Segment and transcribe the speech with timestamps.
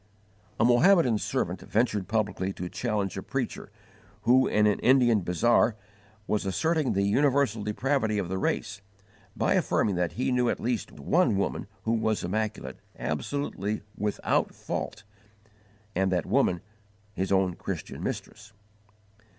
[0.59, 3.69] A Mohammedan servant ventured publicly to challenge a preacher
[4.23, 5.75] who, in an Indian bazaar,
[6.25, 8.81] was asserting the universal depravity of the race,
[9.37, 15.03] by affirming that he knew at least one woman who was immaculate, absolutely without fault,
[15.95, 16.61] and that woman,
[17.13, 18.53] his own Christian mistress.